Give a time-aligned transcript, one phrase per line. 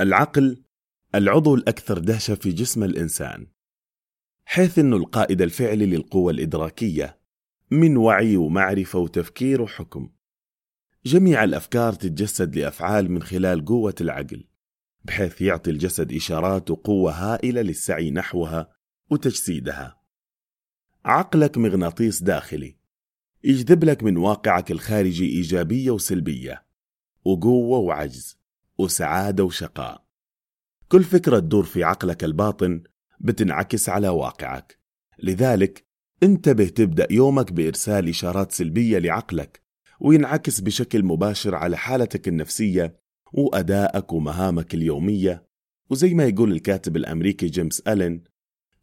[0.00, 0.62] العقل
[1.14, 3.46] العضو الأكثر دهشة في جسم الإنسان.
[4.44, 7.20] حيث أنه القائد الفعلي للقوة الإدراكية
[7.70, 10.10] من وعي ومعرفة وتفكير وحكم.
[11.06, 14.44] جميع الأفكار تتجسد لأفعال من خلال قوة العقل
[15.04, 18.72] بحيث يعطي الجسد إشارات وقوة هائلة للسعي نحوها
[19.10, 20.00] وتجسيدها.
[21.04, 22.76] عقلك مغناطيس داخلي.
[23.44, 26.66] يجذب لك من واقعك الخارجي إيجابية وسلبية
[27.24, 28.39] وقوة وعجز.
[28.84, 30.04] وسعادة وشقاء.
[30.88, 32.82] كل فكرة تدور في عقلك الباطن
[33.20, 34.78] بتنعكس على واقعك.
[35.22, 35.86] لذلك
[36.22, 39.62] انتبه تبدأ يومك بإرسال إشارات سلبية لعقلك
[40.00, 43.00] وينعكس بشكل مباشر على حالتك النفسية
[43.32, 45.46] وأدائك ومهامك اليومية.
[45.90, 48.24] وزي ما يقول الكاتب الأمريكي جيمس ألين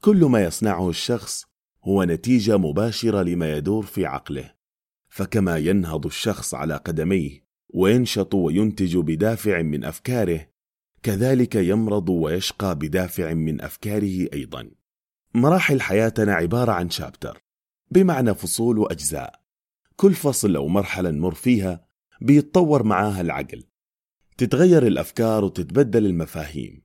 [0.02, 1.46] كل ما يصنعه الشخص
[1.84, 4.54] هو نتيجة مباشرة لما يدور في عقله.
[5.10, 7.47] فكما ينهض الشخص على قدميه
[7.78, 10.48] وينشط وينتج بدافع من أفكاره
[11.04, 14.70] كذلك يمرض ويشقى بدافع من أفكاره أيضا.
[15.34, 17.44] مراحل حياتنا عبارة عن شابتر
[17.92, 19.42] بمعنى فصول وأجزاء
[19.96, 21.88] كل فصل أو مرحلة نمر فيها
[22.22, 23.64] بيتطور معاها العقل.
[24.38, 26.82] تتغير الأفكار وتتبدل المفاهيم.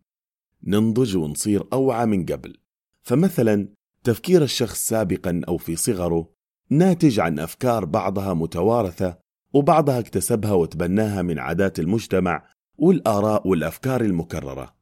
[0.64, 2.56] ننضج ونصير أوعى من قبل.
[3.02, 3.68] فمثلا
[4.04, 6.32] تفكير الشخص سابقا أو في صغره
[6.70, 9.21] ناتج عن أفكار بعضها متوارثة
[9.52, 14.74] وبعضها اكتسبها وتبناها من عادات المجتمع والآراء والأفكار المكررة.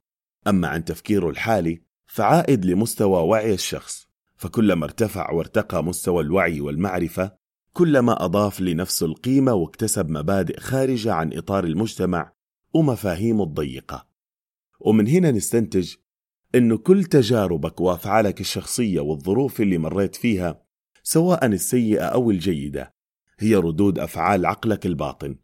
[0.47, 4.11] أما عن تفكيره الحالي فعائد لمستوى وعي الشخص.
[4.37, 7.33] فكلما ارتفع وارتقى مستوى الوعي والمعرفة
[7.73, 12.33] كلما أضاف لنفسه القيمة واكتسب مبادئ خارجة عن إطار المجتمع
[12.75, 14.07] ومفاهيمه الضيقة.
[14.81, 15.95] ومن هنا نستنتج
[16.55, 20.63] أنه كل تجاربك وأفعالك الشخصية والظروف اللي مريت فيها
[21.03, 22.95] سواء السيئة أو الجيدة
[23.41, 25.37] هي ردود أفعال عقلك الباطن.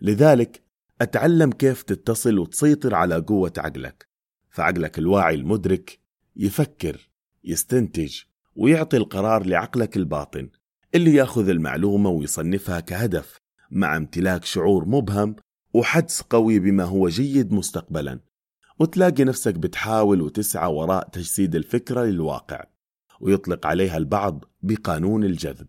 [0.00, 0.62] لذلك
[1.00, 4.08] أتعلم كيف تتصل وتسيطر على قوة عقلك.
[4.50, 5.98] فعقلك الواعي المدرك
[6.36, 7.10] يفكر
[7.44, 8.20] يستنتج
[8.56, 10.48] ويعطي القرار لعقلك الباطن
[10.94, 13.40] اللي يأخذ المعلومة ويصنفها كهدف
[13.70, 15.36] مع امتلاك شعور مبهم
[15.74, 18.20] وحدس قوي بما هو جيد مستقبلا.
[18.78, 22.64] وتلاقي نفسك بتحاول وتسعى وراء تجسيد الفكرة للواقع
[23.20, 25.66] ويطلق عليها البعض بقانون الجذب.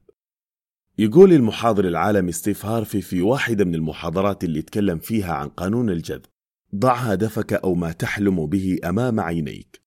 [1.01, 6.25] يقول المحاضر العالمي ستيف هارفي في واحدة من المحاضرات اللي يتكلم فيها عن قانون الجذب
[6.75, 9.81] ضع هدفك أو ما تحلم به أمام عينيك.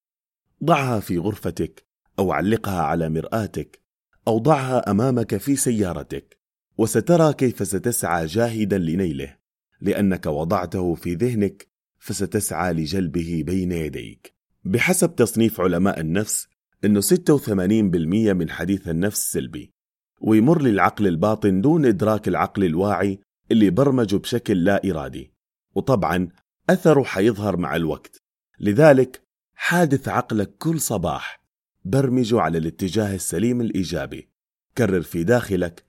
[0.65, 1.87] ضعها في غرفتك
[2.19, 3.81] أو علقها على مرآتك
[4.29, 6.39] أو ضعها أمامك في سيارتك
[6.79, 9.37] وسترى كيف ستسعى جاهدا لنيله
[9.81, 14.35] لأنك وضعته في ذهنك فستسعى لجلبه بين يديك.
[14.65, 16.49] بحسب تصنيف علماء النفس
[16.85, 19.74] أنه 86% من حديث النفس سلبي.
[20.21, 23.21] ويمر للعقل الباطن دون إدراك العقل الواعي
[23.51, 25.33] اللي برمجه بشكل لا إرادي.
[25.75, 26.29] وطبعا
[26.71, 28.23] أثره حيظهر مع الوقت.
[28.61, 29.23] لذلك
[29.55, 31.45] حادث عقلك كل صباح.
[31.85, 34.31] برمجه على الاتجاه السليم الإيجابي.
[34.79, 35.85] كرر في داخلك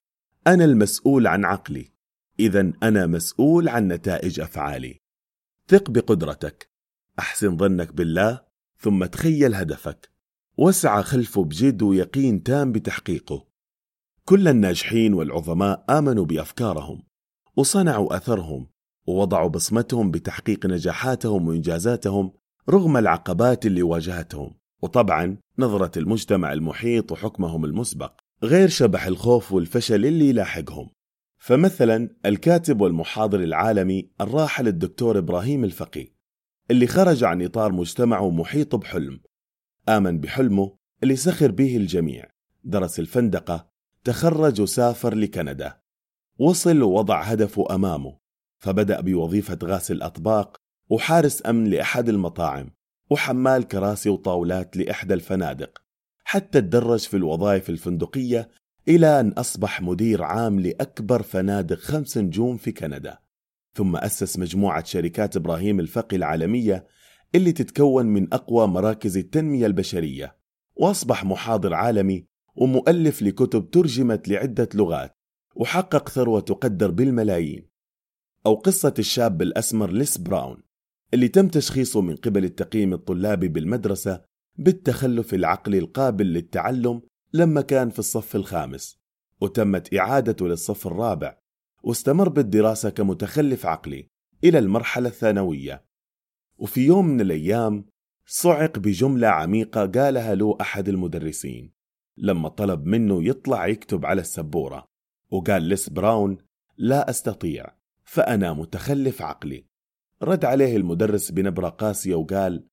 [0.47, 1.91] أنا المسؤول عن عقلي.
[2.39, 5.01] إذا أنا مسؤول عن نتائج أفعالي.
[5.67, 6.69] ثق بقدرتك.
[7.19, 8.41] أحسن ظنك بالله
[8.79, 10.09] ثم تخيل هدفك.
[10.57, 13.44] واسعى خلفه بجد ويقين تام بتحقيقه.
[14.27, 17.03] كل الناجحين والعظماء آمنوا بأفكارهم
[17.55, 18.67] وصنعوا أثرهم
[19.07, 22.33] ووضعوا بصمتهم بتحقيق نجاحاتهم وإنجازاتهم
[22.69, 24.55] رغم العقبات اللي واجهتهم.
[24.81, 28.13] وطبعا نظرة المجتمع المحيط وحكمهم المسبق
[28.43, 30.89] غير شبح الخوف والفشل اللي يلاحقهم.
[31.37, 36.07] فمثلا الكاتب والمحاضر العالمي الراحل الدكتور إبراهيم الفقي
[36.71, 39.19] اللي خرج عن إطار مجتمعه محيط بحلم
[39.89, 42.25] آمن بحلمه اللي سخر به الجميع.
[42.63, 43.74] درس الفندقة
[44.05, 45.77] تخرج وسافر لكندا.
[46.39, 48.17] وصل ووضع هدفه أمامه.
[48.57, 50.57] فبدأ بوظيفة غاسل أطباق
[50.89, 52.69] وحارس أمن لأحد المطاعم
[53.09, 55.81] وحمال كراسي وطاولات لإحدى الفنادق
[56.23, 58.49] حتى تدرج في الوظائف الفندقية
[58.87, 63.19] إلى أن أصبح مدير عام لأكبر فنادق خمس نجوم في كندا.
[63.73, 66.87] ثم أسس مجموعة شركات إبراهيم الفقي العالمية
[67.35, 70.37] اللي تتكون من أقوى مراكز التنمية البشرية
[70.75, 75.11] وأصبح محاضر عالمي ومؤلف لكتب ترجمت لعدة لغات
[75.55, 77.69] وحقق ثروة تقدر بالملايين.
[78.45, 80.63] أو قصة الشاب الأسمر ليس براون
[81.13, 84.21] اللي تم تشخيصه من قبل التقييم الطلابي بالمدرسة
[84.57, 87.01] بالتخلف العقلي القابل للتعلم
[87.33, 88.99] لما كان في الصف الخامس
[89.41, 91.37] وتمت إعادته للصف الرابع
[91.83, 94.09] واستمر بالدراسة كمتخلف عقلي
[94.43, 95.85] إلى المرحلة الثانوية.
[96.57, 97.85] وفي يوم من الأيام
[98.25, 101.74] صعق بجملة عميقة قالها له أحد المدرسين.
[102.17, 104.85] لما طلب منه يطلع يكتب على السبورة
[105.31, 106.37] وقال ليس براون
[106.77, 107.65] لا أستطيع
[108.03, 109.65] فأنا متخلف عقلي.
[110.21, 112.67] رد عليه المدرس بنبرة قاسية وقال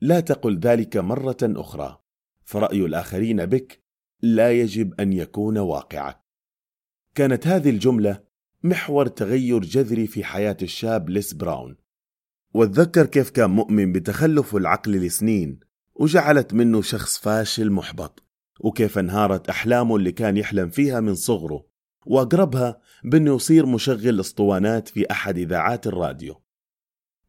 [0.00, 1.98] لا تقل ذلك مرة أخرى
[2.44, 3.82] فرأي الآخرين بك
[4.22, 6.20] لا يجب أن يكون واقعك.
[7.14, 8.22] كانت هذه الجملة
[8.62, 11.76] محور تغير جذري في حياة الشاب ليس براون.
[12.54, 15.60] واتذكر كيف كان مؤمن بتخلف العقل لسنين
[15.94, 18.22] وجعلت منه شخص فاشل محبط.
[18.62, 21.66] وكيف انهارت أحلامه اللي كان يحلم فيها من صغره.
[22.06, 26.42] وأقربها بأنه يصير مشغل اسطوانات في أحد إذاعات الراديو.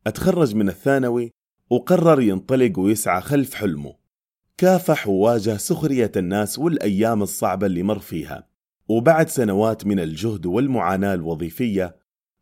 [0.07, 1.31] أتخرج من الثانوي
[1.69, 3.95] وقرر ينطلق ويسعى خلف حلمه.
[4.57, 8.47] كافح وواجه سخرية الناس والأيام الصعبة اللي مر فيها.
[8.87, 11.95] وبعد سنوات من الجهد والمعاناة الوظيفية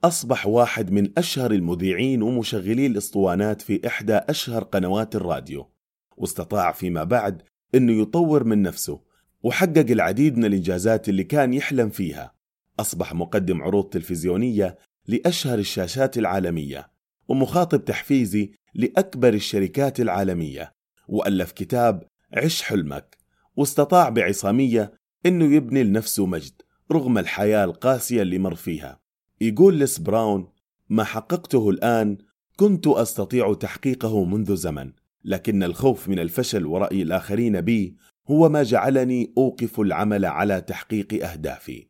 [0.03, 5.71] أصبح واحد من أشهر المذيعين ومشغلي الإسطوانات في إحدى أشهر قنوات الراديو.
[6.17, 7.41] واستطاع فيما بعد
[7.75, 9.01] أنه يطور من نفسه
[9.43, 12.33] وحقق العديد من الإنجازات اللي كان يحلم فيها.
[12.79, 14.77] أصبح مقدم عروض تلفزيونية
[15.07, 16.91] لأشهر الشاشات العالمية
[17.27, 20.71] ومخاطب تحفيزي لأكبر الشركات العالمية
[21.07, 22.03] وألف كتاب
[22.33, 23.17] عش حلمك
[23.55, 24.93] واستطاع بعصامية
[25.25, 28.99] أنه يبني لنفسه مجد رغم الحياة القاسية اللي مر فيها.
[29.41, 30.47] يقول لس براون
[30.89, 32.17] ما حققته الآن
[32.55, 34.91] كنت أستطيع تحقيقه منذ زمن
[35.23, 37.97] لكن الخوف من الفشل ورأي الآخرين بي
[38.29, 41.87] هو ما جعلني أوقف العمل على تحقيق أهدافي.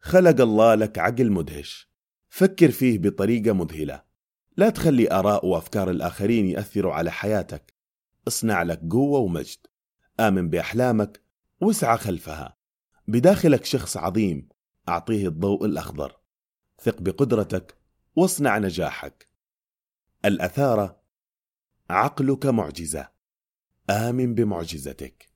[0.00, 1.94] خلق الله لك عقل مدهش.
[2.28, 4.02] فكر فيه بطريقة مذهلة.
[4.56, 7.74] لا تخلي آراء وأفكار الآخرين يأثروا على حياتك.
[8.28, 9.58] اصنع لك قوة ومجد.
[10.20, 11.22] آمن بأحلامك.
[11.60, 12.56] واسعى خلفها.
[13.08, 14.48] بداخلك شخص عظيم.
[14.88, 16.16] أعطيه الضوء الأخضر.
[16.82, 17.78] ثق بقدرتك.
[18.16, 19.28] واصنع نجاحك.
[20.24, 21.03] الأثارة
[21.90, 23.08] عقلك معجزة.
[23.90, 25.33] آمن بمعجزتك.